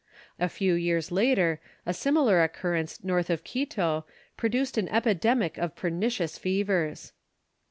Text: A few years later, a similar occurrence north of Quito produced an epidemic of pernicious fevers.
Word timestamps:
A 0.39 0.49
few 0.49 0.73
years 0.73 1.11
later, 1.11 1.61
a 1.85 1.93
similar 1.93 2.41
occurrence 2.43 3.03
north 3.03 3.29
of 3.29 3.43
Quito 3.43 4.03
produced 4.35 4.75
an 4.79 4.89
epidemic 4.89 5.59
of 5.59 5.75
pernicious 5.75 6.39
fevers. 6.39 7.13